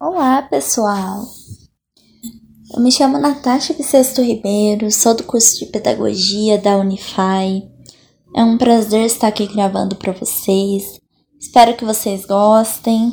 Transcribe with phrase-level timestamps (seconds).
[0.00, 1.26] Olá, pessoal!
[2.72, 7.68] Eu me chamo Natasha Bicesto Ribeiro, sou do curso de Pedagogia da Unify.
[8.32, 11.00] É um prazer estar aqui gravando para vocês.
[11.40, 13.12] Espero que vocês gostem.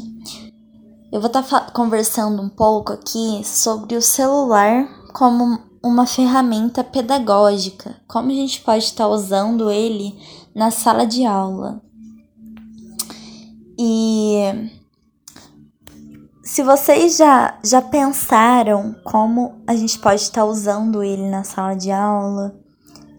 [1.11, 7.99] Eu vou estar tá conversando um pouco aqui sobre o celular como uma ferramenta pedagógica,
[8.07, 10.15] como a gente pode estar tá usando ele
[10.53, 11.81] na sala de aula.
[13.75, 14.75] E
[16.55, 21.91] se vocês já, já pensaram como a gente pode estar usando ele na sala de
[21.91, 22.57] aula,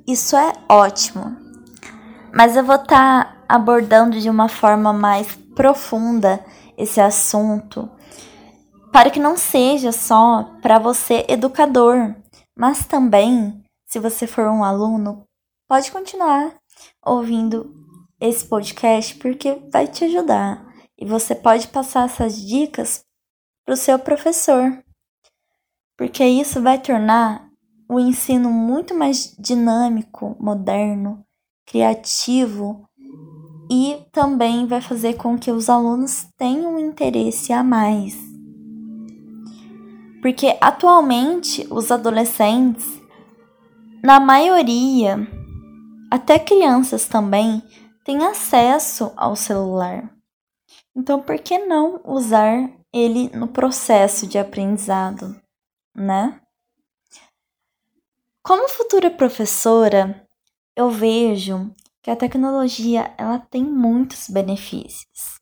[0.08, 1.36] isso é ótimo.
[2.34, 2.86] Mas eu vou estar
[3.26, 6.42] tá abordando de uma forma mais profunda
[6.78, 7.90] esse assunto,
[8.90, 12.14] para que não seja só para você educador,
[12.58, 15.24] mas também, se você for um aluno,
[15.68, 16.54] pode continuar
[17.04, 17.70] ouvindo
[18.18, 20.64] esse podcast porque vai te ajudar.
[20.98, 23.04] E você pode passar essas dicas
[23.66, 24.80] para o seu professor,
[25.98, 27.50] porque isso vai tornar
[27.88, 31.24] o ensino muito mais dinâmico, moderno,
[31.66, 32.88] criativo
[33.68, 38.16] e também vai fazer com que os alunos tenham interesse a mais.
[40.22, 42.86] Porque atualmente os adolescentes,
[44.00, 45.26] na maioria,
[46.08, 47.60] até crianças também,
[48.04, 50.08] têm acesso ao celular.
[50.94, 55.40] Então, por que não usar ele no processo de aprendizado,
[55.94, 56.40] né?
[58.42, 60.26] Como futura professora,
[60.76, 65.40] eu vejo que a tecnologia ela tem muitos benefícios,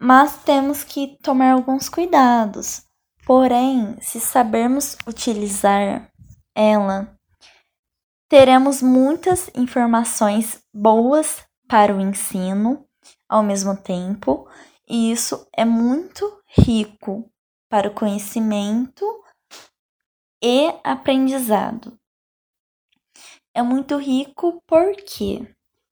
[0.00, 2.82] mas temos que tomar alguns cuidados.
[3.24, 6.10] Porém, se sabermos utilizar
[6.52, 7.16] ela,
[8.28, 12.84] teremos muitas informações boas para o ensino
[13.28, 14.48] ao mesmo tempo,
[14.90, 17.30] e isso é muito rico
[17.68, 19.06] para o conhecimento
[20.42, 21.96] e aprendizado.
[23.54, 25.46] É muito rico por quê?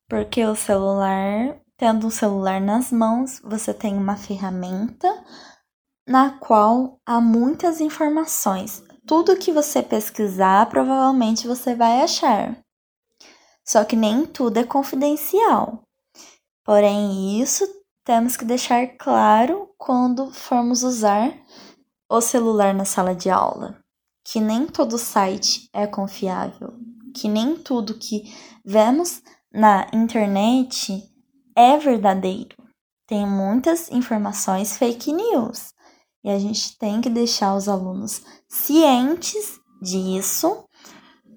[0.08, 5.08] Porque o celular, tendo um celular nas mãos, você tem uma ferramenta
[6.04, 8.82] na qual há muitas informações.
[9.06, 12.58] Tudo que você pesquisar, provavelmente você vai achar.
[13.64, 15.84] Só que nem tudo é confidencial.
[16.64, 17.77] Porém, isso
[18.08, 21.30] temos que deixar claro quando formos usar
[22.08, 23.84] o celular na sala de aula,
[24.24, 26.72] que nem todo site é confiável,
[27.14, 28.22] que nem tudo que
[28.64, 29.20] vemos
[29.52, 31.02] na internet
[31.54, 32.56] é verdadeiro.
[33.06, 35.74] Tem muitas informações fake news
[36.24, 40.64] e a gente tem que deixar os alunos cientes disso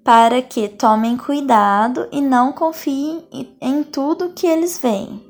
[0.02, 3.28] para que tomem cuidado e não confiem
[3.60, 5.22] em tudo que eles veem,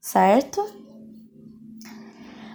[0.00, 0.77] certo?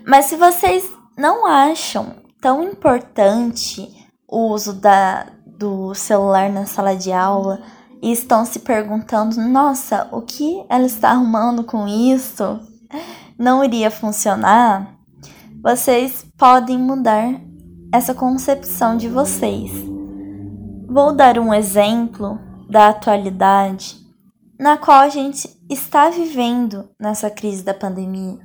[0.05, 3.89] Mas se vocês não acham tão importante
[4.27, 7.61] o uso da, do celular na sala de aula
[8.01, 12.59] e estão se perguntando: nossa, o que ela está arrumando com isso?
[13.39, 14.95] Não iria funcionar?
[15.63, 17.39] Vocês podem mudar
[17.93, 19.71] essa concepção de vocês.
[20.87, 22.37] Vou dar um exemplo
[22.69, 24.03] da atualidade
[24.59, 28.39] na qual a gente está vivendo nessa crise da pandemia.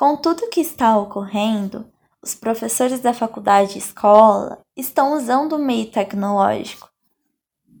[0.00, 1.84] Com tudo que está ocorrendo,
[2.22, 6.88] os professores da faculdade e escola estão usando o meio tecnológico,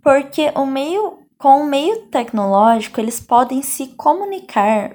[0.02, 4.94] porque o meio, com o meio tecnológico eles podem se comunicar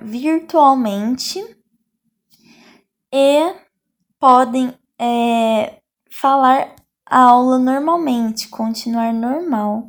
[0.00, 1.44] virtualmente
[3.12, 3.52] e
[4.20, 9.88] podem é, falar a aula normalmente, continuar normal,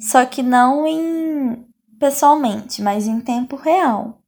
[0.00, 1.64] só que não em
[2.00, 4.19] pessoalmente, mas em tempo real.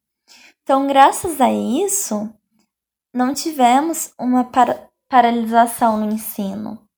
[0.62, 2.32] Então, graças a isso,
[3.12, 6.88] não tivemos uma para paralisação no ensino.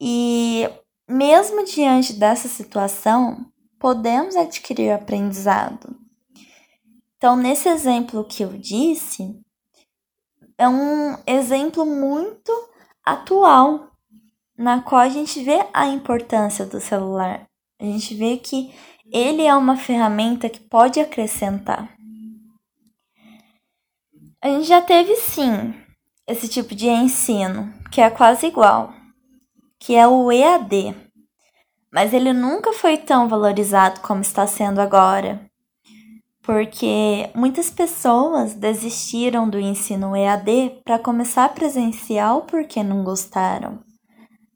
[0.00, 0.68] E
[1.08, 3.46] mesmo diante dessa situação,
[3.78, 5.96] podemos adquirir aprendizado.
[7.16, 9.40] Então, nesse exemplo que eu disse,
[10.58, 12.52] é um exemplo muito
[13.04, 13.90] atual,
[14.56, 17.46] na qual a gente vê a importância do celular.
[17.80, 18.74] A gente vê que
[19.10, 21.97] ele é uma ferramenta que pode acrescentar.
[24.40, 25.74] A gente já teve sim
[26.24, 28.92] esse tipo de ensino, que é quase igual,
[29.80, 30.94] que é o EAD.
[31.92, 35.44] Mas ele nunca foi tão valorizado como está sendo agora,
[36.40, 43.80] porque muitas pessoas desistiram do ensino EAD para começar presencial porque não gostaram.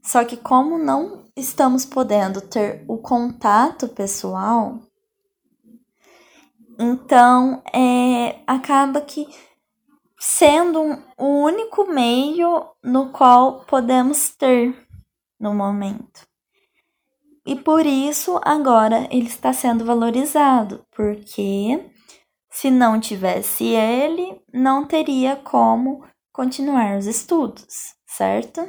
[0.01, 4.79] Só que como não estamos podendo ter o contato pessoal,
[6.79, 9.27] então é, acaba que
[10.25, 14.73] sendo o único meio no qual podemos ter
[15.41, 16.25] no momento.
[17.45, 21.91] E por isso agora ele está sendo valorizado, porque
[22.49, 28.61] se não tivesse ele, não teria como continuar os estudos, certo?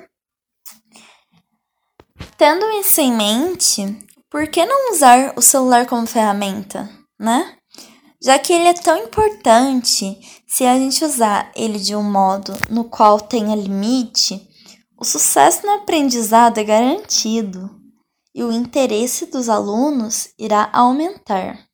[2.36, 6.90] Tendo isso em mente, por que não usar o celular como ferramenta,
[7.20, 7.60] né?
[8.24, 10.18] Já que ele é tão importante,
[10.48, 14.48] se a gente usar ele de um modo no qual tenha limite,
[14.98, 17.70] o sucesso no aprendizado é garantido
[18.34, 21.68] e o interesse dos alunos irá aumentar.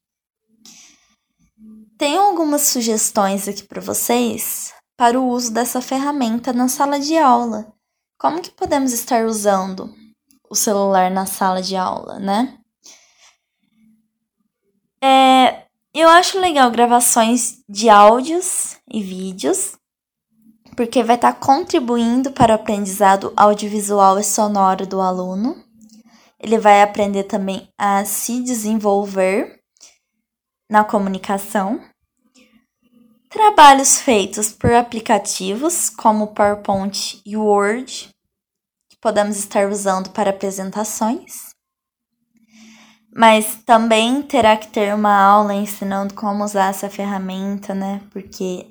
[1.99, 7.71] Tenho algumas sugestões aqui para vocês para o uso dessa ferramenta na sala de aula.
[8.17, 9.93] Como que podemos estar usando
[10.49, 12.57] o celular na sala de aula, né?
[15.01, 19.79] É, eu acho legal gravações de áudios e vídeos
[20.79, 25.61] porque vai estar tá contribuindo para o aprendizado audiovisual e sonoro do aluno.
[26.39, 29.59] Ele vai aprender também a se desenvolver
[30.71, 31.83] na comunicação.
[33.29, 38.09] Trabalhos feitos por aplicativos como PowerPoint e Word,
[38.89, 41.48] que podemos estar usando para apresentações.
[43.11, 48.01] Mas também terá que ter uma aula ensinando como usar essa ferramenta, né?
[48.11, 48.67] Porque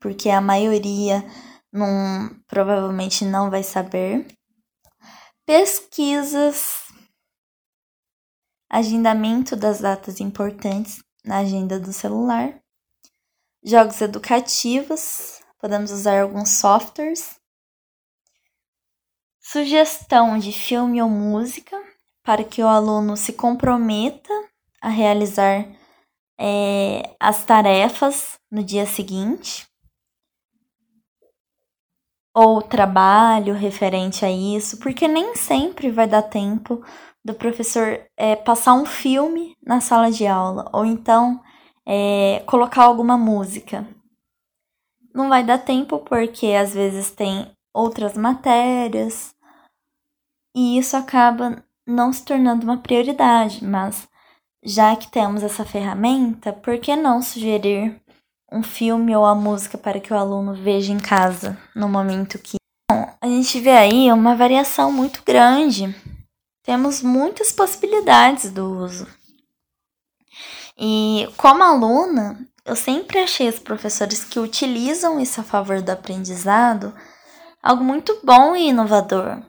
[0.00, 1.22] porque a maioria
[1.70, 4.26] não, provavelmente não vai saber.
[5.44, 6.86] Pesquisas,
[8.70, 12.58] agendamento das datas importantes na agenda do celular,
[13.62, 17.38] jogos educativos, podemos usar alguns softwares,
[19.38, 21.76] sugestão de filme ou música
[22.22, 24.32] para que o aluno se comprometa
[24.80, 25.66] a realizar
[26.38, 29.68] é, as tarefas no dia seguinte
[32.34, 36.82] ou trabalho referente a isso, porque nem sempre vai dar tempo
[37.24, 41.42] do professor é, passar um filme na sala de aula, ou então
[41.86, 43.86] é, colocar alguma música.
[45.14, 49.34] Não vai dar tempo porque às vezes tem outras matérias
[50.54, 54.08] e isso acaba não se tornando uma prioridade, mas
[54.62, 58.00] já que temos essa ferramenta, por que não sugerir
[58.52, 62.56] um filme ou a música para que o aluno veja em casa no momento que.
[62.90, 65.94] Bom, a gente vê aí uma variação muito grande.
[66.62, 69.06] Temos muitas possibilidades do uso.
[70.76, 76.94] E como aluna, eu sempre achei os professores que utilizam isso a favor do aprendizado
[77.62, 79.42] algo muito bom e inovador,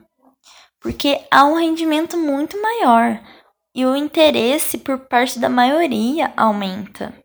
[0.82, 3.20] porque há um rendimento muito maior
[3.74, 7.22] e o interesse por parte da maioria aumenta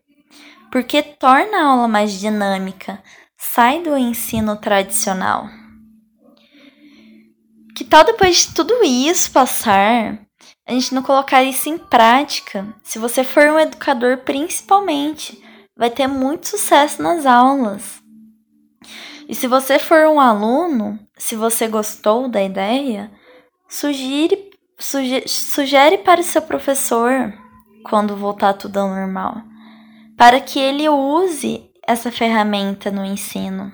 [0.70, 3.02] porque torna a aula mais dinâmica,
[3.36, 5.48] sai do ensino tradicional.
[7.74, 10.18] Que tal depois de tudo isso passar,
[10.66, 12.66] a gente não colocar isso em prática?
[12.82, 15.42] Se você for um educador, principalmente,
[15.76, 18.02] vai ter muito sucesso nas aulas.
[19.28, 23.10] E se você for um aluno, se você gostou da ideia,
[23.68, 27.32] sugere, sugere, sugere para o seu professor
[27.84, 29.48] quando voltar tudo ao normal
[30.18, 33.72] para que ele use essa ferramenta no ensino.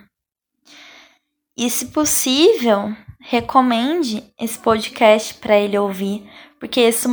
[1.57, 6.29] E, se possível, recomende esse podcast para ele ouvir,
[6.61, 7.09] porque isso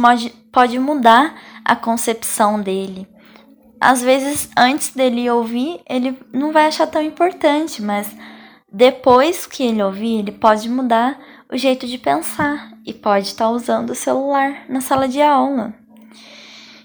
[0.52, 3.08] pode mudar a concepção dele.
[3.80, 8.14] Às vezes, antes dele ouvir, ele não vai achar tão importante, mas
[8.72, 11.18] depois que ele ouvir, ele pode mudar
[11.52, 15.74] o jeito de pensar e pode estar usando o celular na sala de aula.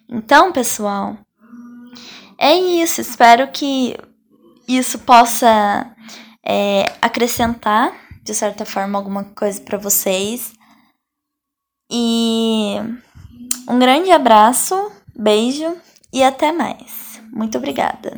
[0.09, 1.17] Então, pessoal,
[2.37, 3.97] é isso, espero que
[4.67, 5.95] isso possa
[6.45, 7.93] é, acrescentar,
[8.23, 10.53] de certa forma, alguma coisa para vocês.
[11.91, 12.77] E
[13.69, 15.77] um grande abraço, beijo
[16.13, 17.21] e até mais.
[17.33, 18.17] Muito obrigada.